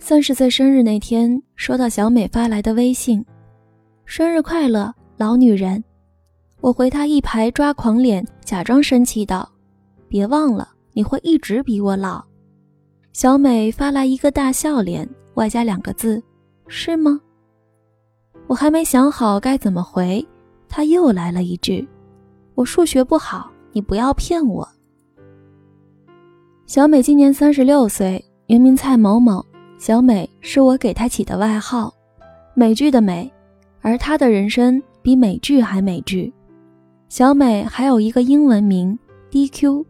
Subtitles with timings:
[0.00, 3.22] 三十岁生日那天，收到小美发来的微信
[4.06, 5.82] ：“生日快乐，老女人。”
[6.60, 9.46] 我回她一排抓狂脸，假装生气道
[10.08, 12.24] ：“别忘了，你会一直比我老。”
[13.12, 16.22] 小美发来一个大笑脸，外加两个字
[16.68, 17.20] ：“是吗？”
[18.46, 20.26] 我还没想好该怎么回，
[20.68, 21.86] 她又来了一句
[22.54, 24.66] ：“我数学不好，你不要骗我。”
[26.66, 29.44] 小美今年三十六岁，原名蔡某某。
[29.78, 31.94] 小美是我给她起的外号，
[32.52, 33.30] 美剧的美，
[33.80, 36.32] 而她的人生比美剧还美剧。
[37.08, 38.98] 小美还有一个英文名
[39.30, 39.84] DQ，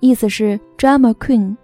[0.00, 1.56] 意思是 Drama Queen。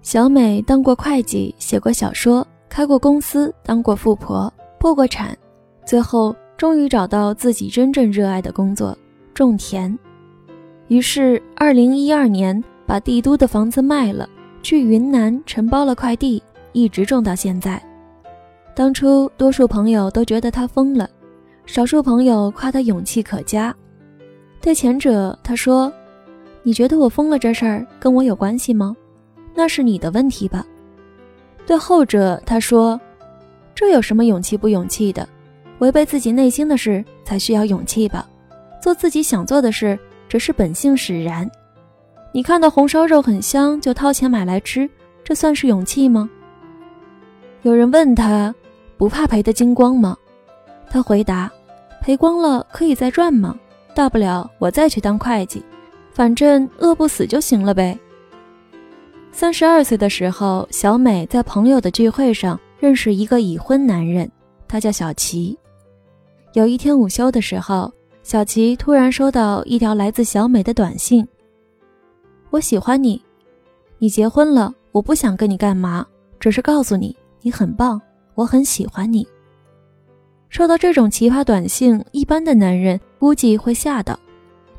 [0.00, 5.36] 小美当过会计，写过小说，开过公司，当过富婆，破过产，
[5.84, 8.96] 最后终于找到自己真正热爱的工作——
[9.34, 9.96] 种田。
[10.88, 14.28] 于是，二零一二年把帝都的房子卖了，
[14.62, 16.42] 去云南承包了块地。
[16.74, 17.82] 一直种到现在。
[18.74, 21.08] 当初多数朋友都觉得他疯了，
[21.64, 23.74] 少数朋友夸他勇气可嘉。
[24.60, 25.90] 对前者，他说
[26.62, 28.94] ：“你觉得我疯了这事儿跟我有关系吗？
[29.54, 30.66] 那是你的问题吧。”
[31.64, 33.00] 对后者，他说
[33.74, 35.26] ：“这有什么勇气不勇气的？
[35.78, 38.28] 违背自己内心的事才需要勇气吧？
[38.82, 41.48] 做自己想做的事，只是本性使然。
[42.32, 44.90] 你看到红烧肉很香，就掏钱买来吃，
[45.22, 46.28] 这算是勇气吗？”
[47.64, 48.54] 有人问他，
[48.98, 50.14] 不怕赔的精光吗？
[50.90, 51.50] 他回答：
[52.02, 53.58] 赔光了可以再赚吗？
[53.94, 55.64] 大不了我再去当会计，
[56.12, 57.98] 反正饿不死就行了呗。
[59.32, 64.30] 三十二岁的时候，小美在朋友的聚会上认识一个已婚男人，
[64.68, 65.58] 他叫小齐。
[66.52, 67.90] 有一天午休的时候，
[68.22, 71.26] 小齐突然收到一条来自小美的短信
[72.50, 73.24] ：“我喜欢你，
[73.96, 76.06] 你结婚了，我不想跟你干嘛，
[76.38, 78.00] 只是告诉你。”你很棒，
[78.34, 79.26] 我很喜欢你。
[80.48, 84.18] 收到这种奇葩短信，一般的男人估计会吓到，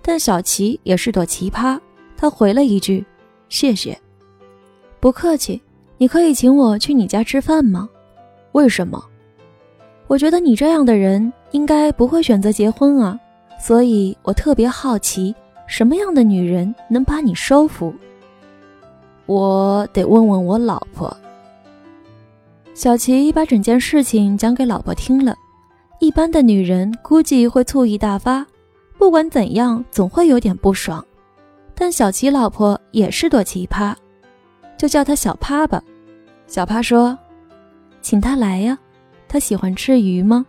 [0.02, 1.80] 但小齐也是朵奇葩。
[2.18, 3.06] 他回了一句
[3.50, 3.96] ：“谢谢，
[5.00, 5.62] 不客气。
[6.00, 7.88] 你可以请我去你家吃饭吗？
[8.54, 9.00] 为什么？
[10.08, 13.20] 我觉得你这样的人应该不会选择结婚啊，
[13.62, 15.36] 所以我特别好奇，
[15.68, 17.94] 什么样的女人能把你收服？
[19.28, 21.16] 我得问问我老婆。”
[22.76, 25.34] 小齐把整件事情讲给老婆听了，
[26.02, 28.46] 一般的女人估计会醋意大发，
[28.98, 31.04] 不管怎样总会有点不爽。
[31.74, 33.96] 但小齐老婆也是朵奇葩，
[34.78, 35.82] 就叫她小趴吧。
[36.48, 37.18] 小趴说
[38.04, 38.78] ：“请她来呀，
[39.30, 40.46] 她喜欢吃鱼吗？”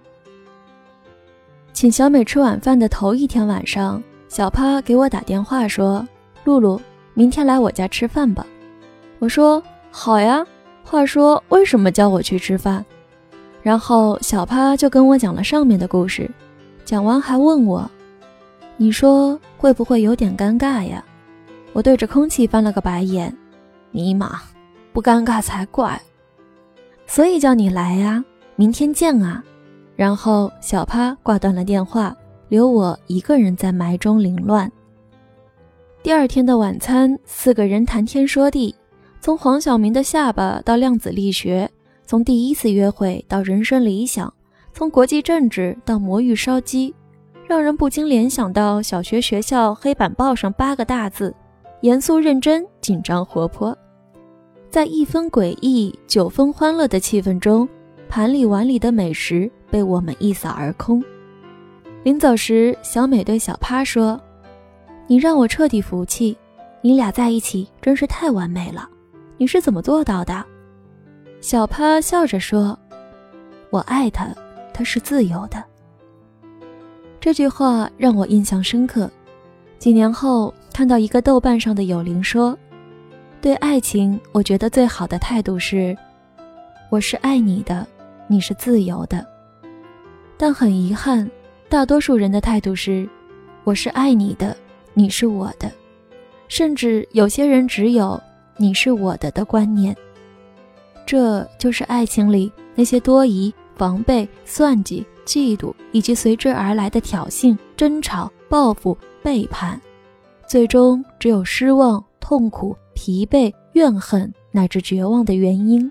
[1.72, 6.04] 请小美吃晚饭的头一天晚上，小趴给我打电话说
[6.42, 6.80] ：“露露，
[7.14, 8.44] 明天来我家吃饭吧。”
[9.20, 9.62] 我说
[9.92, 10.44] ：“好呀。”
[10.88, 12.84] 话说，为什么叫我去吃饭？
[13.60, 16.30] 然后小趴就跟我讲了上面的故事，
[16.84, 17.90] 讲完还问我
[18.78, 21.04] ：“你说会不会有点尴尬呀？”
[21.74, 23.36] 我对着空气翻了个白眼
[23.90, 24.40] ：“尼玛，
[24.92, 26.00] 不尴尬才怪！”
[27.04, 28.24] 所以叫你来呀，
[28.54, 29.42] 明天见啊！
[29.96, 32.14] 然后小趴挂断了电话，
[32.48, 34.70] 留我一个人在霾中凌乱。
[36.04, 38.72] 第二天的晚餐，四个人谈天说地。
[39.26, 41.68] 从黄晓明的下巴到量子力学，
[42.04, 44.32] 从第一次约会到人生理想，
[44.72, 46.94] 从国际政治到魔芋烧鸡，
[47.44, 51.34] 让人不禁联想到小学学校黑板报上八个大字：
[51.80, 53.76] 严肃认真、紧张活泼。
[54.70, 57.68] 在一分诡异、九分欢乐的气氛中，
[58.08, 61.02] 盘里碗里的美食被我们一扫而空。
[62.04, 64.20] 临走时，小美对小趴说
[65.08, 66.38] ：“你让我彻底服气，
[66.80, 68.88] 你俩在一起真是太完美了。”
[69.38, 70.44] 你是怎么做到的？
[71.40, 72.78] 小趴笑着说
[73.70, 74.34] ：“我爱他，
[74.72, 75.62] 他是自由的。”
[77.20, 79.10] 这句话让我印象深刻。
[79.78, 82.56] 几年后，看到一个豆瓣上的友邻说
[83.42, 85.96] ：“对爱情，我觉得最好的态度是，
[86.88, 87.86] 我是爱你的，
[88.26, 89.24] 你是自由的。
[90.38, 91.30] 但很遗憾，
[91.68, 93.06] 大多数人的态度是，
[93.64, 94.56] 我是爱你的，
[94.94, 95.70] 你是我的，
[96.48, 98.18] 甚至有些人只有。”
[98.56, 99.94] 你是我的的观念，
[101.04, 109.80] 这就是爱情里那些多疑、防备、算计、嫉妒，以及随之而来的挑衅、争吵、报复、背叛，
[110.48, 115.90] 最终只有失望、痛苦、疲惫、怨恨乃至绝望的原因。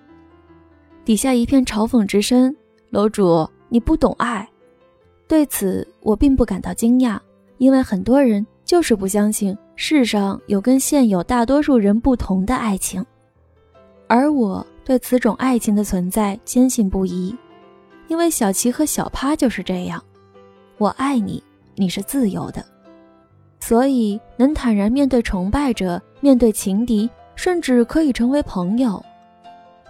[1.03, 2.55] 底下一片嘲讽之声
[2.89, 4.49] ：“楼主，你不懂爱。”
[5.27, 7.19] 对此，我并不感到惊讶，
[7.57, 9.55] 因为很多人就是不相信。
[9.75, 13.05] 世上有跟现有大多数人不同的爱情，
[14.07, 17.35] 而我对此种爱情的存在坚信不疑，
[18.07, 20.01] 因为小琪和小趴就是这样。
[20.77, 21.43] 我爱你，
[21.75, 22.65] 你是自由的，
[23.59, 29.03] 所以能坦然面对崇拜者，面对情敌，甚至可以成为朋友。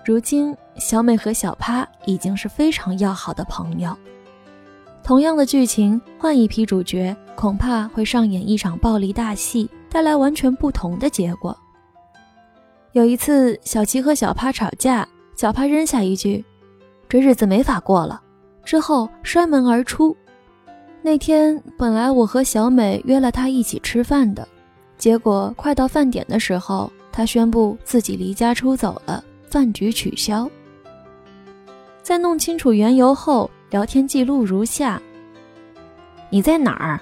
[0.04, 3.96] 如今，小美和小趴已经是非常要好的朋友。
[5.04, 11.56] 同样的剧情，换一批主角，恐怕会上演一场暴力大戏，带来完全不同的结果。
[12.94, 16.44] 有一次，小琪和小帕吵架，小帕扔下一句
[17.10, 18.22] ：“这日子没法过了。”
[18.64, 20.16] 之后摔门而出。
[21.02, 24.48] 那天本来我和小美约了他一起吃饭的，
[24.98, 30.50] 结果快到饭点的时候，他宣布自己离家出走了，饭局取消。
[32.02, 33.50] 在弄清楚缘由后。
[33.72, 35.02] 聊天记录如下：
[36.30, 37.02] 你在哪儿？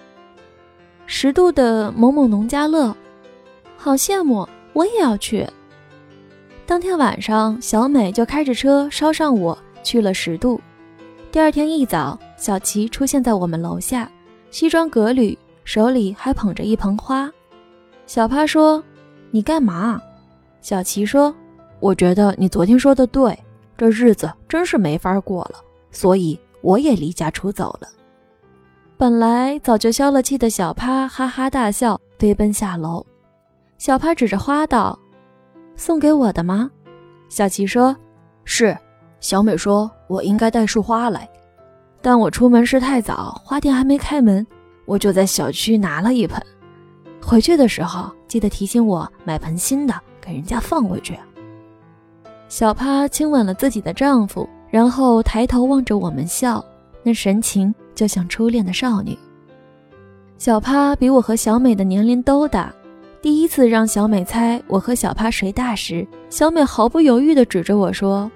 [1.16, 2.94] 十渡的某某农家乐，
[3.78, 5.48] 好羡慕，我也要去。
[6.66, 10.60] 当天晚上，小美就开着车捎上我去了十渡。
[11.32, 14.12] 第二天一早，小齐出现在我们楼下，
[14.50, 17.32] 西装革履，手里还捧着一盆花。
[18.08, 18.84] 小趴说
[19.30, 20.02] ：“你干嘛？”
[20.62, 21.34] 小齐说
[21.80, 23.38] ：“我觉得你昨天说的对，
[23.78, 25.60] 这日子真是没法过了，
[25.92, 27.88] 所以。”我也离家出走了。
[29.04, 33.06] 本来早就消了气的小趴哈哈大笑，飞奔下楼。
[33.78, 34.98] 小趴指着花道
[35.76, 36.72] ：“送给我的吗？”
[37.28, 37.94] 小琪说
[38.46, 38.74] ：“是。”
[39.20, 41.30] 小美说：“我应该带束花来，
[42.02, 44.48] 但我出门时太早，花店还没开门，
[44.86, 46.42] 我就在小区拿了一盆。
[47.22, 51.20] 回去的时候记得提醒我买盆新的给人家放回去。”
[52.48, 54.48] 小趴亲吻了自己的丈夫。
[54.70, 56.64] 然后抬头望着我们笑，
[57.04, 59.18] 那神情就像初恋的少女。
[60.38, 62.74] 小趴比我和小美的年龄都大，
[63.22, 68.30] 第一次让小美猜我和小趴谁大时，小美毫不犹豫地指着我说：“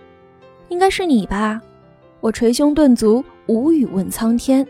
[0.69, 1.61] 应该是你吧。”
[2.21, 4.65] 我捶胸顿足，无语问苍天。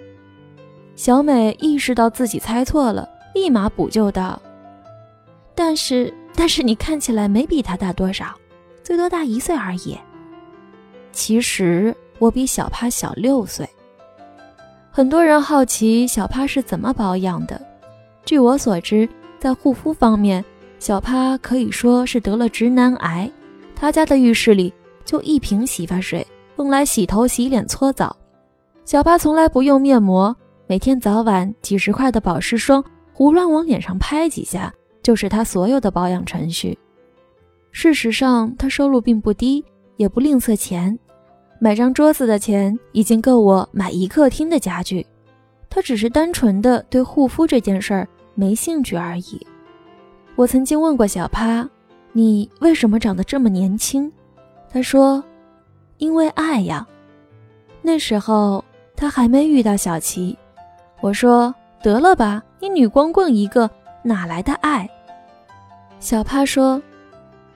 [0.95, 4.41] 小美意识到自己猜错了，立马补救道
[5.53, 8.35] ：“但是，但是你看起来没比他大多少，
[8.83, 9.97] 最多大一岁而已。”
[11.13, 13.67] 其实我比小趴小六岁。
[14.97, 17.61] 很多人好奇小趴是怎么保养的。
[18.25, 19.07] 据我所知，
[19.37, 20.43] 在护肤方面，
[20.79, 23.31] 小趴可以说是得了直男癌。
[23.75, 24.73] 他家的浴室里
[25.05, 26.25] 就一瓶洗发水，
[26.57, 28.17] 用来洗头、洗脸、搓澡。
[28.85, 30.35] 小趴从来不用面膜，
[30.65, 32.83] 每天早晚几十块的保湿霜
[33.13, 34.73] 胡乱往脸上拍几下，
[35.03, 36.75] 就是他所有的保养程序。
[37.71, 39.63] 事实上，他收入并不低，
[39.97, 40.97] 也不吝啬钱。
[41.59, 45.05] 买张桌子的钱已经够我买一客厅的家具，
[45.69, 49.45] 他只是单纯的对护肤这件事儿没兴趣而已。
[50.35, 51.67] 我曾经问过小趴
[52.13, 54.11] ：“你为什么长得这么年轻？”
[54.71, 55.23] 他说
[55.97, 56.87] ：“因为爱呀。”
[57.81, 58.63] 那时候
[58.95, 60.37] 他还没遇到小琪。
[61.01, 63.67] 我说：“得了吧，你女光棍一个，
[64.03, 64.87] 哪来的爱？”
[65.99, 66.79] 小趴说：“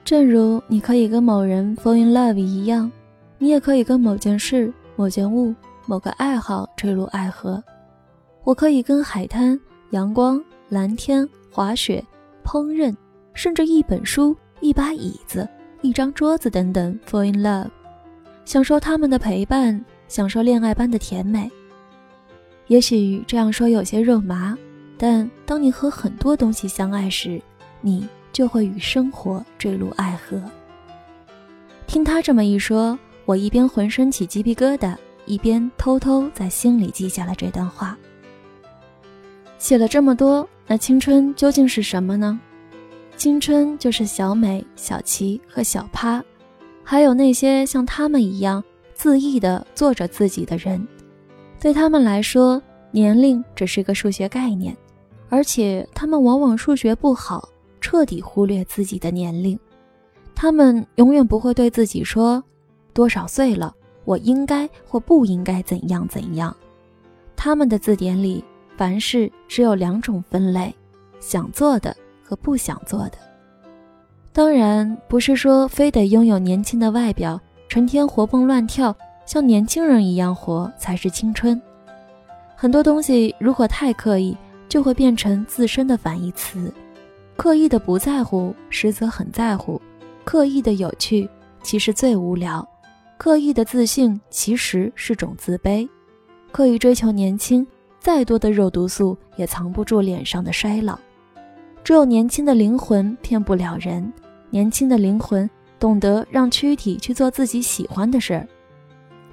[0.04, 2.90] 正如你可以跟某人 fall in love 一样。”
[3.42, 5.52] 你也可以跟某件事、某件物、
[5.84, 7.60] 某个爱好坠入爱河。
[8.44, 9.58] 我可以跟海滩、
[9.90, 12.00] 阳光、蓝天、滑雪、
[12.44, 12.94] 烹饪，
[13.34, 15.48] 甚至一本书、一把椅子、
[15.80, 17.68] 一张桌子等等 fall in love，
[18.44, 21.50] 享受他们的陪伴，享受恋爱般的甜美。
[22.68, 24.56] 也许这样说有些肉麻，
[24.96, 27.42] 但当你和很多东西相爱时，
[27.80, 30.40] 你就会与生活坠入爱河。
[31.88, 32.96] 听他这么一说。
[33.24, 37.96] 我一边浑身起鸡皮疙瘩，一边偷偷在心里记下了这段话。
[39.58, 42.38] 写了这么多，那青春究竟是什么呢？
[43.16, 46.22] 青春就是小美、小琪和小趴，
[46.82, 48.62] 还有那些像他们一样
[48.96, 50.84] 恣意的做着自己的人。
[51.60, 52.60] 对他们来说，
[52.90, 54.76] 年龄只是个数学概念，
[55.28, 57.48] 而且他们往往数学不好，
[57.80, 59.56] 彻底忽略自己的年龄。
[60.34, 62.42] 他们永远不会对自己说。
[62.92, 63.74] 多少岁了？
[64.04, 66.54] 我应该或不应该怎样怎样？
[67.36, 68.44] 他们的字典里，
[68.76, 70.74] 凡事只有两种分类：
[71.20, 73.12] 想做的和不想做的。
[74.32, 81.60] 当然，不是说非得拥有年轻的外表，成天活蹦乱跳，像年轻人一样活才是青春。
[82.56, 84.36] 很多东西如果太刻意，
[84.68, 86.72] 就会变成自身的反义词。
[87.36, 89.80] 刻意的不在乎，实则很在乎；
[90.24, 91.28] 刻意的有趣，
[91.62, 92.66] 其实最无聊。
[93.22, 95.88] 刻意的自信其实是种自卑，
[96.50, 97.64] 刻意追求年轻，
[98.00, 100.98] 再多的肉毒素也藏不住脸上的衰老。
[101.84, 104.12] 只有年轻的灵魂骗不了人，
[104.50, 105.48] 年轻的灵魂
[105.78, 108.44] 懂得让躯体去做自己喜欢的事儿。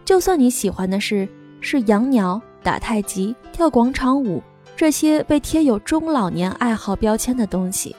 [0.06, 1.28] 就算你喜欢的事
[1.60, 4.40] 是养鸟、打太极、跳广场舞
[4.76, 7.96] 这些被贴有中老年爱好标签的东西，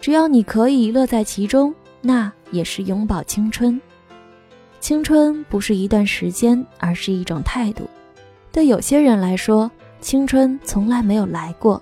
[0.00, 3.80] 只要你可以乐在其中，那也是永葆青春。
[4.84, 7.88] 青春不是一段时间，而是一种态度。
[8.52, 9.70] 对有些人来说，
[10.02, 11.80] 青春从来没有来过；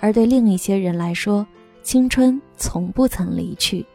[0.00, 1.46] 而对另一些人来说，
[1.84, 3.86] 青春从不曾离去。